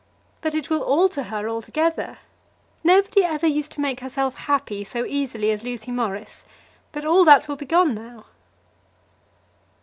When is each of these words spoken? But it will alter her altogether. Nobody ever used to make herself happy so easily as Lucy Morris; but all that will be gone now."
But 0.41 0.55
it 0.55 0.71
will 0.71 0.81
alter 0.81 1.21
her 1.21 1.47
altogether. 1.47 2.17
Nobody 2.83 3.23
ever 3.23 3.45
used 3.45 3.71
to 3.73 3.81
make 3.81 3.99
herself 3.99 4.33
happy 4.33 4.83
so 4.83 5.05
easily 5.05 5.51
as 5.51 5.63
Lucy 5.63 5.91
Morris; 5.91 6.43
but 6.91 7.05
all 7.05 7.23
that 7.25 7.47
will 7.47 7.55
be 7.55 7.67
gone 7.67 7.93
now." 7.93 8.25